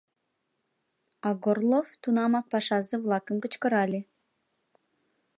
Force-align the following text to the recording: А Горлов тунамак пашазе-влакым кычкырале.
А 1.27 1.29
Горлов 1.43 1.87
тунамак 2.01 2.45
пашазе-влакым 2.51 3.37
кычкырале. 3.43 3.99